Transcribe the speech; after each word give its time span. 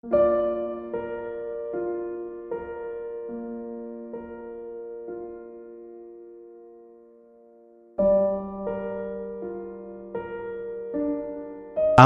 A 0.00 0.10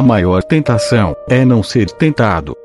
maior 0.00 0.42
tentação 0.42 1.14
é 1.28 1.44
não 1.44 1.62
ser 1.62 1.90
tentado. 1.90 2.56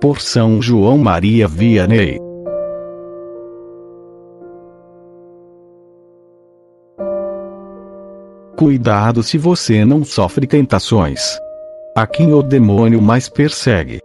Por 0.00 0.20
São 0.20 0.60
João 0.60 0.98
Maria 0.98 1.46
Vianney. 1.46 2.33
Cuidado 8.56 9.22
se 9.22 9.36
você 9.36 9.84
não 9.84 10.04
sofre 10.04 10.46
tentações. 10.46 11.38
A 11.96 12.06
quem 12.06 12.32
o 12.32 12.42
demônio 12.42 13.00
mais 13.00 13.28
persegue 13.28 14.00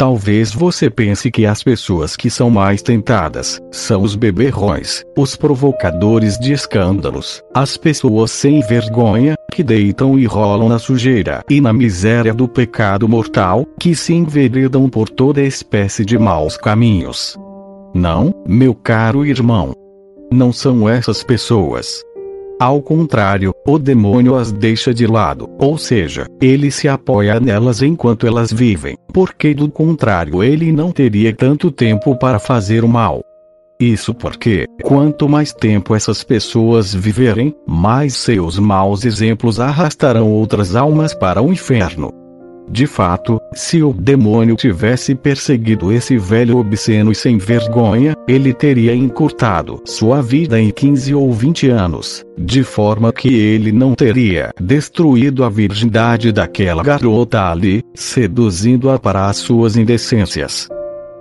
Talvez 0.00 0.50
você 0.50 0.88
pense 0.88 1.30
que 1.30 1.44
as 1.44 1.62
pessoas 1.62 2.16
que 2.16 2.30
são 2.30 2.48
mais 2.48 2.80
tentadas 2.80 3.60
são 3.70 4.00
os 4.00 4.16
beberrões, 4.16 5.04
os 5.14 5.36
provocadores 5.36 6.38
de 6.38 6.54
escândalos, 6.54 7.42
as 7.52 7.76
pessoas 7.76 8.30
sem 8.30 8.62
vergonha, 8.62 9.34
que 9.52 9.62
deitam 9.62 10.18
e 10.18 10.24
rolam 10.24 10.70
na 10.70 10.78
sujeira 10.78 11.44
e 11.50 11.60
na 11.60 11.70
miséria 11.70 12.32
do 12.32 12.48
pecado 12.48 13.06
mortal, 13.06 13.66
que 13.78 13.94
se 13.94 14.14
enveredam 14.14 14.88
por 14.88 15.06
toda 15.06 15.42
espécie 15.42 16.02
de 16.02 16.16
maus 16.16 16.56
caminhos. 16.56 17.38
Não, 17.94 18.32
meu 18.48 18.74
caro 18.74 19.26
irmão. 19.26 19.74
Não 20.32 20.50
são 20.50 20.88
essas 20.88 21.22
pessoas. 21.22 22.02
Ao 22.60 22.82
contrário, 22.82 23.54
o 23.66 23.78
demônio 23.78 24.36
as 24.36 24.52
deixa 24.52 24.92
de 24.92 25.06
lado, 25.06 25.48
ou 25.58 25.78
seja, 25.78 26.26
ele 26.42 26.70
se 26.70 26.86
apoia 26.88 27.40
nelas 27.40 27.80
enquanto 27.80 28.26
elas 28.26 28.52
vivem, 28.52 28.98
porque 29.14 29.54
do 29.54 29.70
contrário 29.70 30.44
ele 30.44 30.70
não 30.70 30.92
teria 30.92 31.34
tanto 31.34 31.70
tempo 31.70 32.14
para 32.18 32.38
fazer 32.38 32.84
o 32.84 32.88
mal. 32.88 33.22
Isso 33.80 34.12
porque, 34.12 34.66
quanto 34.82 35.26
mais 35.26 35.54
tempo 35.54 35.94
essas 35.94 36.22
pessoas 36.22 36.94
viverem, 36.94 37.54
mais 37.66 38.12
seus 38.12 38.58
maus 38.58 39.06
exemplos 39.06 39.58
arrastarão 39.58 40.30
outras 40.30 40.76
almas 40.76 41.14
para 41.14 41.40
o 41.40 41.50
inferno. 41.50 42.19
De 42.70 42.86
fato, 42.86 43.40
se 43.52 43.82
o 43.82 43.92
demônio 43.92 44.54
tivesse 44.54 45.14
perseguido 45.14 45.92
esse 45.92 46.16
velho 46.16 46.58
obsceno 46.58 47.10
e 47.10 47.14
sem 47.16 47.36
vergonha, 47.36 48.14
ele 48.28 48.54
teria 48.54 48.94
encurtado 48.94 49.82
sua 49.84 50.22
vida 50.22 50.60
em 50.60 50.70
15 50.70 51.14
ou 51.14 51.32
20 51.32 51.68
anos, 51.68 52.24
de 52.38 52.62
forma 52.62 53.12
que 53.12 53.34
ele 53.34 53.72
não 53.72 53.94
teria 53.94 54.50
destruído 54.60 55.42
a 55.44 55.48
virgindade 55.48 56.30
daquela 56.30 56.82
garota 56.82 57.50
ali, 57.50 57.82
seduzindo-a 57.92 58.98
para 58.98 59.28
as 59.28 59.38
suas 59.38 59.76
indecências 59.76 60.68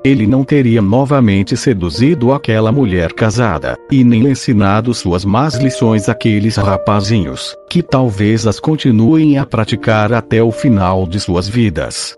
ele 0.04 0.26
não 0.26 0.44
teria 0.44 0.82
novamente 0.82 1.58
seduzido 1.58 2.32
aquela 2.32 2.72
mulher 2.72 3.14
casada, 3.14 3.78
e 3.92 4.04
nem 4.04 4.28
ensinado 4.28 4.94
suas 4.94 5.26
más 5.26 5.56
lições 5.56 6.08
àqueles 6.08 6.56
rapazinhos, 6.56 7.56
que 7.70 7.82
talvez 7.82 8.48
as 8.48 8.60
continuem 8.60 9.38
a 9.38 9.46
praticar 9.46 10.14
até 10.14 10.42
o 10.42 10.52
final 10.52 11.06
de 11.06 11.20
suas 11.20 11.48
vidas. 11.48 12.18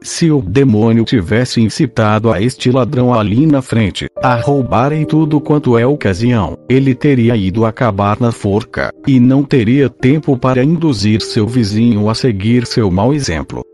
Se 0.00 0.30
o 0.30 0.40
demônio 0.40 1.04
tivesse 1.04 1.60
incitado 1.60 2.32
a 2.32 2.40
este 2.40 2.70
ladrão 2.70 3.12
ali 3.12 3.46
na 3.46 3.60
frente, 3.60 4.06
a 4.22 4.36
roubarem 4.36 5.04
tudo 5.04 5.40
quanto 5.40 5.76
é 5.76 5.84
ocasião, 5.84 6.56
ele 6.68 6.94
teria 6.94 7.36
ido 7.36 7.64
acabar 7.64 8.20
na 8.20 8.30
forca, 8.30 8.92
e 9.06 9.18
não 9.18 9.42
teria 9.42 9.88
tempo 9.88 10.38
para 10.38 10.62
induzir 10.62 11.20
seu 11.20 11.48
vizinho 11.48 12.08
a 12.08 12.14
seguir 12.14 12.64
seu 12.64 12.90
mau 12.92 13.12
exemplo. 13.12 13.64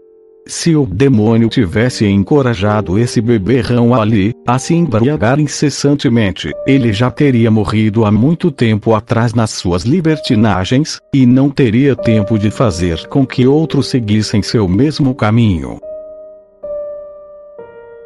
Se 0.46 0.76
o 0.76 0.84
demônio 0.84 1.48
tivesse 1.48 2.04
encorajado 2.04 2.98
esse 2.98 3.18
beberrão 3.18 3.94
ali, 3.94 4.34
a 4.46 4.58
se 4.58 4.74
embriagar 4.74 5.40
incessantemente, 5.40 6.50
ele 6.66 6.92
já 6.92 7.10
teria 7.10 7.50
morrido 7.50 8.04
há 8.04 8.12
muito 8.12 8.50
tempo 8.50 8.94
atrás 8.94 9.32
nas 9.32 9.50
suas 9.52 9.84
libertinagens, 9.84 11.00
e 11.14 11.24
não 11.24 11.48
teria 11.48 11.96
tempo 11.96 12.38
de 12.38 12.50
fazer 12.50 13.06
com 13.08 13.26
que 13.26 13.46
outros 13.46 13.88
seguissem 13.88 14.42
seu 14.42 14.68
mesmo 14.68 15.14
caminho. 15.14 15.78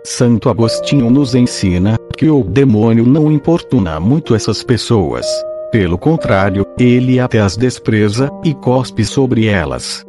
Santo 0.04 0.48
Agostinho 0.48 1.10
nos 1.10 1.34
ensina 1.34 1.96
que 2.16 2.30
o 2.30 2.44
demônio 2.44 3.04
não 3.04 3.32
importuna 3.32 3.98
muito 3.98 4.32
essas 4.36 4.62
pessoas. 4.62 5.26
Pelo 5.72 5.98
contrário, 5.98 6.64
ele 6.78 7.18
até 7.18 7.40
as 7.40 7.56
despreza 7.56 8.30
e 8.44 8.54
cospe 8.54 9.04
sobre 9.04 9.46
elas. 9.46 10.07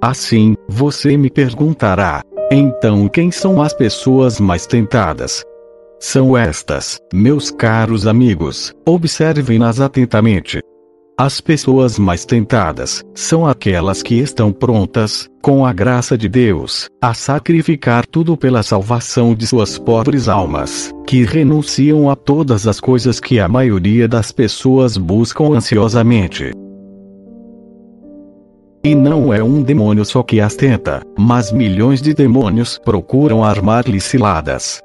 Assim, 0.00 0.54
você 0.66 1.16
me 1.16 1.28
perguntará: 1.28 2.22
então 2.50 3.06
quem 3.08 3.30
são 3.30 3.60
as 3.60 3.74
pessoas 3.74 4.40
mais 4.40 4.66
tentadas? 4.66 5.44
São 6.00 6.34
estas, 6.34 6.98
meus 7.12 7.50
caros 7.50 8.06
amigos, 8.06 8.72
observem-nas 8.86 9.80
atentamente. 9.80 10.60
As 11.18 11.38
pessoas 11.38 11.98
mais 11.98 12.24
tentadas 12.24 13.04
são 13.14 13.46
aquelas 13.46 14.02
que 14.02 14.14
estão 14.14 14.50
prontas, 14.50 15.28
com 15.42 15.66
a 15.66 15.72
graça 15.74 16.16
de 16.16 16.30
Deus, 16.30 16.88
a 17.02 17.12
sacrificar 17.12 18.06
tudo 18.06 18.38
pela 18.38 18.62
salvação 18.62 19.34
de 19.34 19.46
suas 19.46 19.78
pobres 19.78 20.28
almas, 20.28 20.90
que 21.06 21.22
renunciam 21.22 22.08
a 22.08 22.16
todas 22.16 22.66
as 22.66 22.80
coisas 22.80 23.20
que 23.20 23.38
a 23.38 23.46
maioria 23.46 24.08
das 24.08 24.32
pessoas 24.32 24.96
buscam 24.96 25.52
ansiosamente. 25.54 26.52
E 28.82 28.94
não 28.94 29.32
é 29.32 29.42
um 29.42 29.60
demônio 29.60 30.06
só 30.06 30.22
que 30.22 30.40
as 30.40 30.54
tenta, 30.56 31.02
mas 31.18 31.52
milhões 31.52 32.00
de 32.00 32.14
demônios 32.14 32.78
procuram 32.82 33.44
armar-lhe 33.44 34.00
ciladas. 34.00 34.80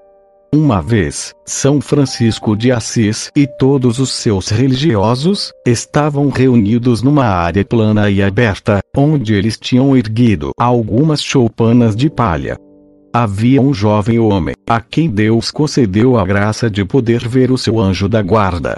Uma 0.53 0.81
vez, 0.81 1.33
São 1.45 1.79
Francisco 1.79 2.57
de 2.57 2.73
Assis 2.73 3.31
e 3.35 3.47
todos 3.47 3.99
os 3.99 4.11
seus 4.11 4.49
religiosos 4.49 5.53
estavam 5.65 6.29
reunidos 6.29 7.01
numa 7.01 7.25
área 7.25 7.63
plana 7.63 8.09
e 8.09 8.21
aberta, 8.21 8.79
onde 8.95 9.33
eles 9.33 9.57
tinham 9.57 9.95
erguido 9.95 10.51
algumas 10.59 11.21
choupanas 11.21 11.95
de 11.95 12.09
palha. 12.09 12.57
Havia 13.13 13.61
um 13.61 13.73
jovem 13.73 14.19
homem, 14.19 14.55
a 14.69 14.81
quem 14.81 15.09
Deus 15.09 15.51
concedeu 15.51 16.17
a 16.17 16.25
graça 16.25 16.69
de 16.69 16.83
poder 16.83 17.25
ver 17.25 17.49
o 17.49 17.57
seu 17.57 17.79
anjo 17.79 18.09
da 18.09 18.21
guarda. 18.21 18.77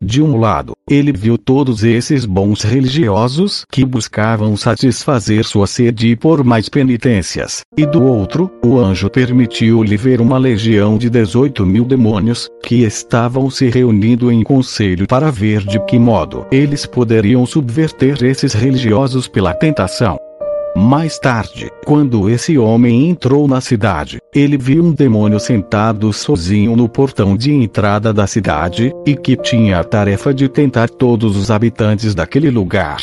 De 0.00 0.22
um 0.22 0.36
lado, 0.36 0.74
ele 0.88 1.12
viu 1.12 1.36
todos 1.36 1.82
esses 1.82 2.24
bons 2.24 2.62
religiosos 2.62 3.64
que 3.70 3.84
buscavam 3.84 4.56
satisfazer 4.56 5.44
sua 5.44 5.66
sede 5.66 6.14
por 6.14 6.44
mais 6.44 6.68
penitências, 6.68 7.62
e 7.76 7.84
do 7.84 8.02
outro, 8.04 8.50
o 8.64 8.78
anjo 8.78 9.10
permitiu-lhe 9.10 9.96
ver 9.96 10.20
uma 10.20 10.38
legião 10.38 10.96
de 10.96 11.10
18 11.10 11.66
mil 11.66 11.84
demônios, 11.84 12.48
que 12.62 12.84
estavam 12.84 13.50
se 13.50 13.68
reunindo 13.68 14.30
em 14.30 14.42
conselho 14.44 15.06
para 15.06 15.32
ver 15.32 15.64
de 15.64 15.84
que 15.86 15.98
modo 15.98 16.46
eles 16.52 16.86
poderiam 16.86 17.44
subverter 17.44 18.22
esses 18.22 18.52
religiosos 18.52 19.26
pela 19.26 19.52
tentação. 19.52 20.18
Mais 20.80 21.18
tarde, 21.18 21.72
quando 21.84 22.30
esse 22.30 22.56
homem 22.56 23.10
entrou 23.10 23.48
na 23.48 23.60
cidade, 23.60 24.18
ele 24.32 24.56
viu 24.56 24.84
um 24.84 24.92
demônio 24.92 25.40
sentado 25.40 26.12
sozinho 26.12 26.76
no 26.76 26.88
portão 26.88 27.36
de 27.36 27.52
entrada 27.52 28.12
da 28.12 28.28
cidade, 28.28 28.92
e 29.04 29.16
que 29.16 29.36
tinha 29.36 29.80
a 29.80 29.84
tarefa 29.84 30.32
de 30.32 30.48
tentar 30.48 30.88
todos 30.88 31.36
os 31.36 31.50
habitantes 31.50 32.14
daquele 32.14 32.48
lugar. 32.48 32.98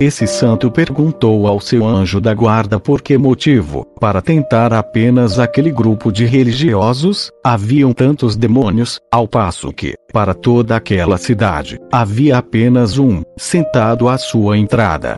Esse 0.00 0.26
santo 0.26 0.68
perguntou 0.68 1.46
ao 1.46 1.60
seu 1.60 1.86
anjo 1.86 2.20
da 2.20 2.34
guarda 2.34 2.80
por 2.80 3.00
que 3.00 3.16
motivo, 3.16 3.86
para 4.00 4.20
tentar 4.20 4.72
apenas 4.72 5.38
aquele 5.38 5.70
grupo 5.70 6.10
de 6.10 6.26
religiosos, 6.26 7.30
haviam 7.44 7.92
tantos 7.92 8.34
demônios, 8.34 8.98
ao 9.12 9.28
passo 9.28 9.72
que, 9.72 9.94
para 10.12 10.34
toda 10.34 10.74
aquela 10.74 11.18
cidade, 11.18 11.78
havia 11.92 12.36
apenas 12.36 12.98
um, 12.98 13.22
sentado 13.38 14.08
à 14.08 14.18
sua 14.18 14.58
entrada. 14.58 15.16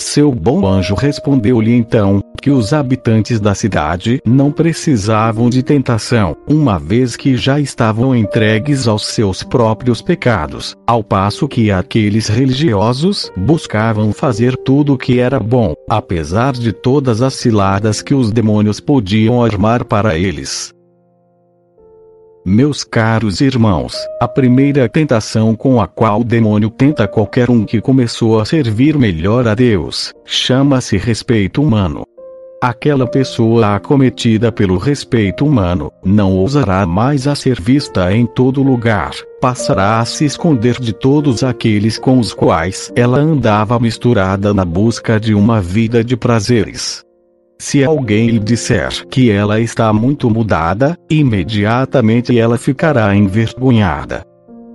Seu 0.00 0.32
bom 0.32 0.66
anjo 0.66 0.94
respondeu-lhe 0.94 1.74
então, 1.74 2.22
que 2.40 2.50
os 2.50 2.72
habitantes 2.72 3.38
da 3.38 3.54
cidade 3.54 4.18
não 4.24 4.50
precisavam 4.50 5.50
de 5.50 5.62
tentação, 5.62 6.34
uma 6.48 6.78
vez 6.78 7.16
que 7.16 7.36
já 7.36 7.60
estavam 7.60 8.16
entregues 8.16 8.88
aos 8.88 9.04
seus 9.08 9.42
próprios 9.42 10.00
pecados, 10.00 10.74
ao 10.86 11.04
passo 11.04 11.46
que 11.46 11.70
aqueles 11.70 12.28
religiosos 12.28 13.30
buscavam 13.36 14.10
fazer 14.10 14.56
tudo 14.56 14.94
o 14.94 14.98
que 14.98 15.20
era 15.20 15.38
bom, 15.38 15.74
apesar 15.88 16.54
de 16.54 16.72
todas 16.72 17.20
as 17.20 17.34
ciladas 17.34 18.00
que 18.00 18.14
os 18.14 18.32
demônios 18.32 18.80
podiam 18.80 19.44
armar 19.44 19.84
para 19.84 20.16
eles. 20.16 20.72
Meus 22.52 22.82
caros 22.82 23.40
irmãos, 23.40 23.94
a 24.20 24.26
primeira 24.26 24.88
tentação 24.88 25.54
com 25.54 25.80
a 25.80 25.86
qual 25.86 26.22
o 26.22 26.24
demônio 26.24 26.68
tenta 26.68 27.06
qualquer 27.06 27.48
um 27.48 27.64
que 27.64 27.80
começou 27.80 28.40
a 28.40 28.44
servir 28.44 28.98
melhor 28.98 29.46
a 29.46 29.54
Deus, 29.54 30.12
chama-se 30.24 30.96
respeito 30.96 31.62
humano. 31.62 32.02
aquela 32.60 33.06
pessoa 33.06 33.76
acometida 33.76 34.50
pelo 34.50 34.78
respeito 34.78 35.46
humano, 35.46 35.92
não 36.04 36.32
ousará 36.32 36.84
mais 36.84 37.28
a 37.28 37.36
ser 37.36 37.60
vista 37.60 38.12
em 38.12 38.26
todo 38.26 38.64
lugar, 38.64 39.12
passará 39.40 40.00
a 40.00 40.04
se 40.04 40.24
esconder 40.24 40.74
de 40.80 40.92
todos 40.92 41.44
aqueles 41.44 41.98
com 41.98 42.18
os 42.18 42.34
quais 42.34 42.92
ela 42.96 43.18
andava 43.18 43.78
misturada 43.78 44.52
na 44.52 44.64
busca 44.64 45.20
de 45.20 45.34
uma 45.34 45.60
vida 45.60 46.02
de 46.02 46.16
prazeres. 46.16 47.04
Se 47.60 47.84
alguém 47.84 48.26
lhe 48.30 48.38
disser 48.38 49.06
que 49.08 49.30
ela 49.30 49.60
está 49.60 49.92
muito 49.92 50.30
mudada, 50.30 50.96
imediatamente 51.10 52.38
ela 52.38 52.56
ficará 52.56 53.14
envergonhada. 53.14 54.24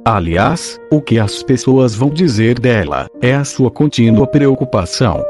Aliás, 0.06 0.80
o 0.92 1.02
que 1.02 1.18
as 1.18 1.42
pessoas 1.42 1.96
vão 1.96 2.12
dizer 2.12 2.60
dela 2.60 3.08
é 3.24 3.34
a 3.34 3.44
sua 3.44 3.72
contínua 3.72 4.28
preocupação. 4.28 5.24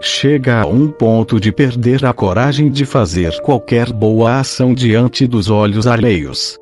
Chega 0.00 0.62
a 0.62 0.66
um 0.66 0.90
ponto 0.90 1.38
de 1.38 1.52
perder 1.52 2.06
a 2.06 2.14
coragem 2.14 2.70
de 2.70 2.86
fazer 2.86 3.38
qualquer 3.42 3.92
boa 3.92 4.40
ação 4.40 4.72
diante 4.72 5.26
dos 5.26 5.50
olhos 5.50 5.86
alheios. 5.86 6.58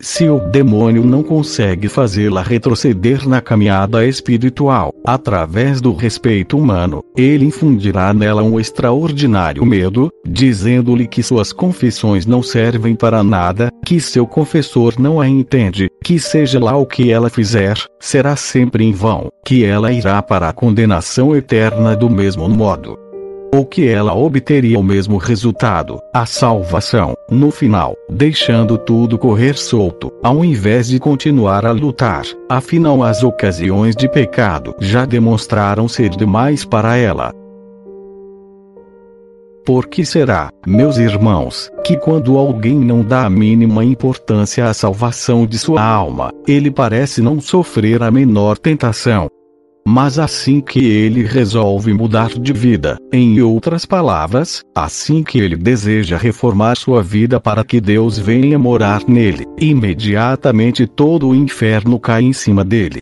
Se 0.00 0.28
o 0.28 0.38
demônio 0.38 1.04
não 1.04 1.24
consegue 1.24 1.88
fazê-la 1.88 2.40
retroceder 2.40 3.28
na 3.28 3.40
caminhada 3.40 4.06
espiritual, 4.06 4.94
através 5.04 5.80
do 5.80 5.92
respeito 5.92 6.56
humano, 6.56 7.02
ele 7.16 7.46
infundirá 7.46 8.14
nela 8.14 8.40
um 8.40 8.60
extraordinário 8.60 9.66
medo, 9.66 10.08
dizendo-lhe 10.24 11.08
que 11.08 11.20
suas 11.20 11.52
confissões 11.52 12.26
não 12.26 12.44
servem 12.44 12.94
para 12.94 13.24
nada, 13.24 13.72
que 13.84 14.00
seu 14.00 14.24
confessor 14.24 14.94
não 15.00 15.20
a 15.20 15.28
entende, 15.28 15.90
que 16.04 16.20
seja 16.20 16.60
lá 16.60 16.76
o 16.76 16.86
que 16.86 17.10
ela 17.10 17.28
fizer, 17.28 17.76
será 17.98 18.36
sempre 18.36 18.84
em 18.84 18.92
vão, 18.92 19.32
que 19.44 19.64
ela 19.64 19.90
irá 19.90 20.22
para 20.22 20.48
a 20.48 20.52
condenação 20.52 21.34
eterna 21.34 21.96
do 21.96 22.08
mesmo 22.08 22.48
modo 22.48 23.07
ou 23.52 23.64
que 23.64 23.88
ela 23.88 24.14
obteria 24.14 24.78
o 24.78 24.82
mesmo 24.82 25.16
resultado, 25.16 26.00
a 26.14 26.26
salvação, 26.26 27.14
no 27.30 27.50
final, 27.50 27.96
deixando 28.08 28.76
tudo 28.76 29.18
correr 29.18 29.56
solto, 29.56 30.12
ao 30.22 30.44
invés 30.44 30.88
de 30.88 30.98
continuar 30.98 31.66
a 31.66 31.72
lutar. 31.72 32.24
Afinal, 32.48 33.02
as 33.02 33.22
ocasiões 33.22 33.94
de 33.96 34.08
pecado 34.08 34.74
já 34.80 35.04
demonstraram 35.04 35.88
ser 35.88 36.10
demais 36.10 36.64
para 36.64 36.96
ela. 36.96 37.32
Por 39.68 39.86
que 39.86 40.02
será, 40.02 40.50
meus 40.66 40.96
irmãos, 40.96 41.70
que 41.84 41.94
quando 41.94 42.38
alguém 42.38 42.78
não 42.78 43.02
dá 43.02 43.26
a 43.26 43.30
mínima 43.30 43.84
importância 43.84 44.66
à 44.66 44.72
salvação 44.72 45.44
de 45.44 45.58
sua 45.58 45.82
alma, 45.82 46.32
ele 46.46 46.70
parece 46.70 47.20
não 47.20 47.38
sofrer 47.38 48.02
a 48.02 48.10
menor 48.10 48.56
tentação, 48.56 49.28
mas 49.90 50.18
assim 50.18 50.60
que 50.60 50.84
ele 50.84 51.22
resolve 51.22 51.94
mudar 51.94 52.28
de 52.28 52.52
vida, 52.52 52.98
em 53.10 53.40
outras 53.40 53.86
palavras, 53.86 54.60
assim 54.76 55.22
que 55.22 55.38
ele 55.38 55.56
deseja 55.56 56.18
reformar 56.18 56.76
sua 56.76 57.02
vida 57.02 57.40
para 57.40 57.64
que 57.64 57.80
Deus 57.80 58.18
venha 58.18 58.58
morar 58.58 59.00
nele, 59.08 59.46
imediatamente 59.58 60.86
todo 60.86 61.28
o 61.28 61.34
inferno 61.34 61.98
cai 61.98 62.22
em 62.22 62.34
cima 62.34 62.62
dele. 62.62 63.00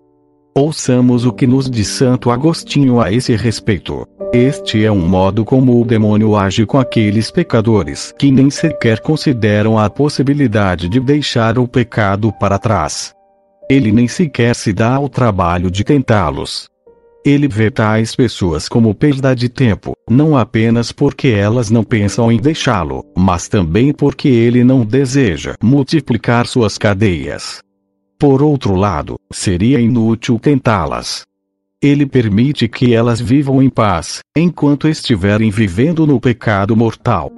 Ouçamos 0.55 1.27
o 1.27 1.33
que 1.33 1.45
nos 1.45 1.69
diz 1.69 1.89
Santo 1.89 2.31
Agostinho 2.31 3.01
a 3.01 3.13
esse 3.13 3.35
respeito. 3.35 4.07
Este 4.33 4.85
é 4.85 4.93
um 4.93 5.09
modo 5.09 5.45
como 5.45 5.81
o 5.81 5.85
demônio 5.85 6.37
age 6.37 6.65
com 6.65 6.79
aqueles 6.79 7.33
pecadores 7.33 8.15
que 8.17 8.31
nem 8.31 8.49
sequer 8.49 9.01
consideram 9.01 9.77
a 9.77 9.91
possibilidade 9.91 10.89
de 10.89 11.01
deixar 11.01 11.59
o 11.59 11.67
pecado 11.67 12.33
para 12.39 12.61
trás. 12.61 13.13
Ele 13.69 13.91
nem 13.91 14.07
sequer 14.07 14.55
se 14.55 14.73
dá 14.73 14.95
ao 14.95 15.09
trabalho 15.09 15.69
de 15.69 15.83
tentá-los. 15.83 16.69
Ele 17.27 17.49
vê 17.49 17.73
tais 17.73 18.15
pessoas 18.15 18.69
como 18.69 18.95
perda 18.95 19.35
de 19.35 19.49
tempo, 19.49 19.95
não 20.09 20.39
apenas 20.39 20.93
porque 20.93 21.27
elas 21.27 21.69
não 21.69 21.83
pensam 21.83 22.31
em 22.31 22.37
deixá-lo, 22.37 23.05
mas 23.19 23.49
também 23.49 23.93
porque 23.93 24.29
ele 24.29 24.63
não 24.63 24.85
deseja 24.85 25.57
multiplicar 25.61 26.47
suas 26.47 26.79
cadeias. 26.79 27.59
Por 28.17 28.45
outro 28.45 28.77
lado, 28.77 29.19
seria 29.33 29.81
inútil 29.81 30.39
tentá-las. 30.39 31.25
Ele 31.83 32.07
permite 32.07 32.69
que 32.69 32.95
elas 32.95 33.21
vivam 33.21 33.61
em 33.61 33.69
paz, 33.69 34.21
enquanto 34.37 34.87
estiverem 34.87 35.51
vivendo 35.51 36.07
no 36.07 36.21
pecado 36.21 36.77
mortal. 36.77 37.33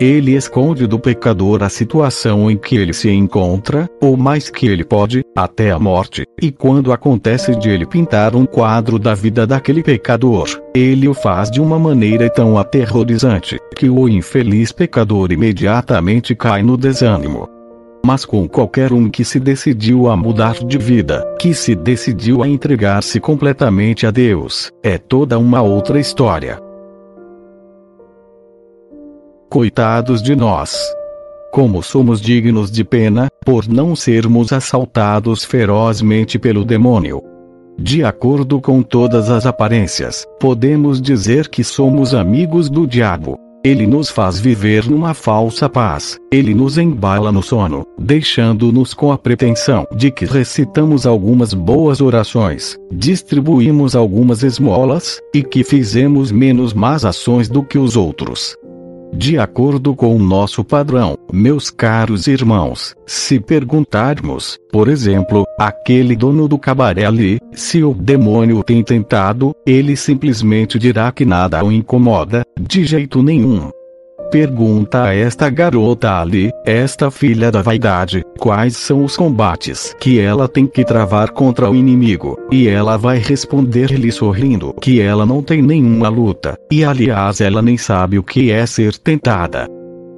Ele 0.00 0.34
esconde 0.34 0.86
do 0.86 0.98
pecador 0.98 1.62
a 1.62 1.68
situação 1.68 2.50
em 2.50 2.56
que 2.56 2.74
ele 2.74 2.94
se 2.94 3.10
encontra, 3.10 3.86
ou 4.00 4.16
mais 4.16 4.48
que 4.48 4.66
ele 4.66 4.82
pode, 4.82 5.22
até 5.36 5.70
a 5.70 5.78
morte, 5.78 6.24
e 6.40 6.50
quando 6.50 6.90
acontece 6.90 7.54
de 7.54 7.68
ele 7.68 7.84
pintar 7.84 8.34
um 8.34 8.46
quadro 8.46 8.98
da 8.98 9.14
vida 9.14 9.46
daquele 9.46 9.82
pecador, 9.82 10.48
ele 10.74 11.06
o 11.06 11.12
faz 11.12 11.50
de 11.50 11.60
uma 11.60 11.78
maneira 11.78 12.30
tão 12.30 12.56
aterrorizante, 12.56 13.58
que 13.76 13.90
o 13.90 14.08
infeliz 14.08 14.72
pecador 14.72 15.32
imediatamente 15.32 16.34
cai 16.34 16.62
no 16.62 16.78
desânimo. 16.78 17.46
Mas 18.02 18.24
com 18.24 18.48
qualquer 18.48 18.94
um 18.94 19.10
que 19.10 19.22
se 19.22 19.38
decidiu 19.38 20.08
a 20.08 20.16
mudar 20.16 20.54
de 20.64 20.78
vida, 20.78 21.22
que 21.38 21.52
se 21.52 21.74
decidiu 21.74 22.42
a 22.42 22.48
entregar-se 22.48 23.20
completamente 23.20 24.06
a 24.06 24.10
Deus, 24.10 24.72
é 24.82 24.96
toda 24.96 25.38
uma 25.38 25.60
outra 25.60 26.00
história. 26.00 26.69
Coitados 29.50 30.22
de 30.22 30.36
nós! 30.36 30.78
Como 31.50 31.82
somos 31.82 32.20
dignos 32.20 32.70
de 32.70 32.84
pena, 32.84 33.26
por 33.44 33.66
não 33.66 33.96
sermos 33.96 34.52
assaltados 34.52 35.42
ferozmente 35.42 36.38
pelo 36.38 36.64
demônio. 36.64 37.20
De 37.76 38.04
acordo 38.04 38.60
com 38.60 38.80
todas 38.80 39.28
as 39.28 39.46
aparências, 39.46 40.24
podemos 40.38 41.02
dizer 41.02 41.48
que 41.48 41.64
somos 41.64 42.14
amigos 42.14 42.70
do 42.70 42.86
diabo. 42.86 43.36
Ele 43.64 43.88
nos 43.88 44.08
faz 44.08 44.38
viver 44.38 44.88
numa 44.88 45.14
falsa 45.14 45.68
paz, 45.68 46.16
ele 46.30 46.54
nos 46.54 46.78
embala 46.78 47.32
no 47.32 47.42
sono, 47.42 47.84
deixando-nos 47.98 48.94
com 48.94 49.10
a 49.10 49.18
pretensão 49.18 49.84
de 49.96 50.12
que 50.12 50.26
recitamos 50.26 51.06
algumas 51.06 51.52
boas 51.52 52.00
orações, 52.00 52.78
distribuímos 52.92 53.96
algumas 53.96 54.44
esmolas, 54.44 55.18
e 55.34 55.42
que 55.42 55.64
fizemos 55.64 56.30
menos 56.30 56.72
más 56.72 57.04
ações 57.04 57.48
do 57.48 57.64
que 57.64 57.78
os 57.78 57.96
outros. 57.96 58.56
De 59.12 59.38
acordo 59.38 59.94
com 59.94 60.14
o 60.14 60.18
nosso 60.18 60.64
padrão, 60.64 61.18
meus 61.32 61.68
caros 61.70 62.26
irmãos, 62.26 62.94
se 63.06 63.40
perguntarmos, 63.40 64.58
por 64.72 64.88
exemplo, 64.88 65.44
aquele 65.58 66.14
dono 66.14 66.46
do 66.46 66.58
cabaré 66.58 67.04
ali, 67.04 67.38
se 67.52 67.82
o 67.82 67.92
demônio 67.92 68.62
tem 68.62 68.82
tentado, 68.82 69.52
ele 69.66 69.96
simplesmente 69.96 70.78
dirá 70.78 71.10
que 71.12 71.24
nada 71.24 71.64
o 71.64 71.72
incomoda, 71.72 72.42
de 72.58 72.84
jeito 72.84 73.22
nenhum. 73.22 73.70
Pergunta 74.30 75.06
a 75.06 75.14
esta 75.14 75.50
garota 75.50 76.20
ali, 76.20 76.52
esta 76.64 77.10
filha 77.10 77.50
da 77.50 77.62
vaidade, 77.62 78.22
quais 78.38 78.76
são 78.76 79.04
os 79.04 79.16
combates 79.16 79.92
que 79.98 80.20
ela 80.20 80.46
tem 80.46 80.68
que 80.68 80.84
travar 80.84 81.30
contra 81.30 81.68
o 81.68 81.74
inimigo, 81.74 82.38
e 82.48 82.68
ela 82.68 82.96
vai 82.96 83.18
responder-lhe 83.18 84.12
sorrindo 84.12 84.72
que 84.80 85.00
ela 85.00 85.26
não 85.26 85.42
tem 85.42 85.60
nenhuma 85.60 86.08
luta, 86.08 86.56
e 86.70 86.84
aliás 86.84 87.40
ela 87.40 87.60
nem 87.60 87.76
sabe 87.76 88.20
o 88.20 88.22
que 88.22 88.52
é 88.52 88.64
ser 88.66 88.96
tentada. 88.96 89.66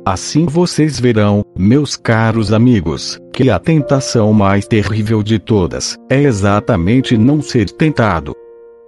Assim 0.04 0.44
vocês 0.44 1.00
verão, 1.00 1.42
meus 1.56 1.96
caros 1.96 2.52
amigos, 2.52 3.18
que 3.32 3.48
a 3.48 3.58
tentação 3.58 4.30
mais 4.34 4.66
terrível 4.66 5.22
de 5.22 5.38
todas 5.38 5.96
é 6.10 6.20
exatamente 6.20 7.16
não 7.16 7.40
ser 7.40 7.70
tentado. 7.70 8.34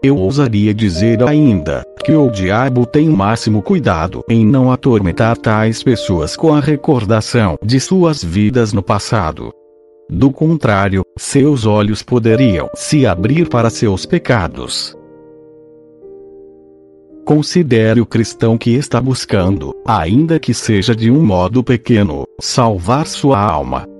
Eu 0.04 0.18
ousaria 0.18 0.74
dizer 0.74 1.26
ainda 1.26 1.82
que 2.04 2.12
o 2.12 2.30
diabo 2.30 2.84
tem 2.84 3.08
o 3.08 3.16
máximo 3.16 3.62
cuidado 3.62 4.22
em 4.28 4.44
não 4.44 4.70
atormentar 4.70 5.34
tais 5.34 5.82
pessoas 5.82 6.36
com 6.36 6.52
a 6.52 6.60
recordação 6.60 7.56
de 7.64 7.80
suas 7.80 8.22
vidas 8.22 8.74
no 8.74 8.82
passado. 8.82 9.50
Do 10.10 10.30
contrário, 10.30 11.02
seus 11.16 11.64
olhos 11.64 12.02
poderiam 12.02 12.68
se 12.74 13.06
abrir 13.06 13.48
para 13.48 13.70
seus 13.70 14.04
pecados. 14.04 14.94
Considere 17.24 17.98
o 17.98 18.04
cristão 18.04 18.58
que 18.58 18.74
está 18.74 19.00
buscando, 19.00 19.74
ainda 19.86 20.38
que 20.38 20.52
seja 20.52 20.94
de 20.94 21.10
um 21.10 21.24
modo 21.24 21.64
pequeno, 21.64 22.26
salvar 22.38 23.06
sua 23.06 23.40
alma 23.40 23.93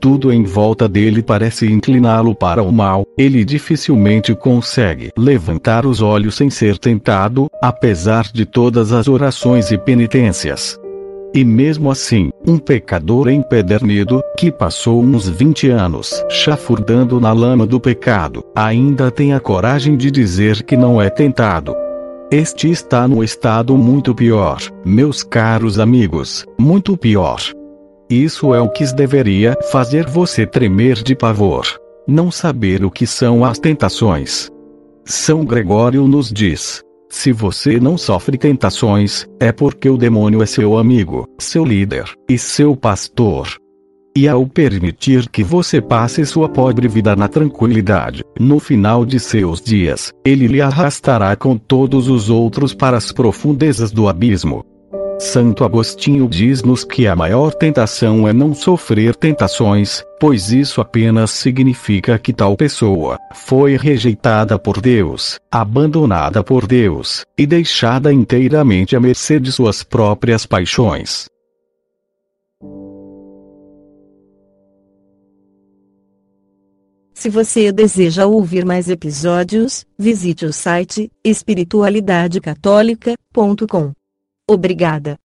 tudo 0.00 0.32
em 0.32 0.42
volta 0.42 0.88
dele 0.88 1.22
parece 1.22 1.66
incliná-lo 1.70 2.34
para 2.34 2.62
o 2.62 2.72
mal, 2.72 3.06
ele 3.18 3.44
dificilmente 3.44 4.34
consegue 4.34 5.12
levantar 5.16 5.84
os 5.84 6.00
olhos 6.00 6.34
sem 6.34 6.48
ser 6.48 6.78
tentado, 6.78 7.48
apesar 7.62 8.24
de 8.32 8.46
todas 8.46 8.92
as 8.92 9.06
orações 9.06 9.70
e 9.70 9.76
penitências. 9.76 10.80
E 11.32 11.44
mesmo 11.44 11.90
assim, 11.90 12.30
um 12.44 12.58
pecador 12.58 13.28
empedernido, 13.28 14.20
que 14.36 14.50
passou 14.50 15.00
uns 15.00 15.28
20 15.28 15.68
anos 15.68 16.24
chafurdando 16.28 17.20
na 17.20 17.32
lama 17.32 17.66
do 17.66 17.78
pecado, 17.78 18.42
ainda 18.54 19.10
tem 19.10 19.32
a 19.32 19.38
coragem 19.38 19.96
de 19.96 20.10
dizer 20.10 20.64
que 20.64 20.76
não 20.76 21.00
é 21.00 21.08
tentado. 21.08 21.76
Este 22.32 22.70
está 22.70 23.06
num 23.06 23.22
estado 23.22 23.76
muito 23.76 24.14
pior, 24.14 24.58
meus 24.84 25.22
caros 25.22 25.78
amigos, 25.78 26.44
muito 26.58 26.96
pior. 26.96 27.40
Isso 28.10 28.52
é 28.52 28.60
o 28.60 28.68
que 28.68 28.84
deveria 28.92 29.56
fazer 29.70 30.04
você 30.04 30.44
tremer 30.44 30.96
de 30.96 31.14
pavor. 31.14 31.64
Não 32.08 32.28
saber 32.28 32.84
o 32.84 32.90
que 32.90 33.06
são 33.06 33.44
as 33.44 33.56
tentações. 33.56 34.50
São 35.04 35.44
Gregório 35.44 36.08
nos 36.08 36.28
diz: 36.32 36.82
Se 37.08 37.30
você 37.30 37.78
não 37.78 37.96
sofre 37.96 38.36
tentações, 38.36 39.28
é 39.38 39.52
porque 39.52 39.88
o 39.88 39.96
demônio 39.96 40.42
é 40.42 40.46
seu 40.46 40.76
amigo, 40.76 41.24
seu 41.38 41.64
líder 41.64 42.04
e 42.28 42.36
seu 42.36 42.74
pastor. 42.74 43.46
E 44.16 44.26
ao 44.26 44.44
permitir 44.44 45.28
que 45.28 45.44
você 45.44 45.80
passe 45.80 46.26
sua 46.26 46.48
pobre 46.48 46.88
vida 46.88 47.14
na 47.14 47.28
tranquilidade, 47.28 48.24
no 48.40 48.58
final 48.58 49.06
de 49.06 49.20
seus 49.20 49.60
dias, 49.60 50.10
ele 50.26 50.48
lhe 50.48 50.60
arrastará 50.60 51.36
com 51.36 51.56
todos 51.56 52.08
os 52.08 52.28
outros 52.28 52.74
para 52.74 52.96
as 52.96 53.12
profundezas 53.12 53.92
do 53.92 54.08
abismo. 54.08 54.64
Santo 55.20 55.64
Agostinho 55.64 56.26
diz-nos 56.26 56.82
que 56.82 57.06
a 57.06 57.14
maior 57.14 57.52
tentação 57.52 58.26
é 58.26 58.32
não 58.32 58.54
sofrer 58.54 59.14
tentações, 59.14 60.02
pois 60.18 60.50
isso 60.50 60.80
apenas 60.80 61.30
significa 61.30 62.18
que 62.18 62.32
tal 62.32 62.56
pessoa 62.56 63.18
foi 63.34 63.76
rejeitada 63.76 64.58
por 64.58 64.80
Deus, 64.80 65.38
abandonada 65.52 66.42
por 66.42 66.66
Deus, 66.66 67.22
e 67.36 67.46
deixada 67.46 68.10
inteiramente 68.10 68.96
à 68.96 69.00
mercê 69.00 69.38
de 69.38 69.52
suas 69.52 69.82
próprias 69.82 70.46
paixões. 70.46 71.26
Se 77.12 77.28
você 77.28 77.70
deseja 77.70 78.24
ouvir 78.24 78.64
mais 78.64 78.88
episódios, 78.88 79.84
visite 79.98 80.46
o 80.46 80.52
site 80.52 81.12
espiritualidadecatólica.com. 81.22 83.99
Obrigada. 84.50 85.18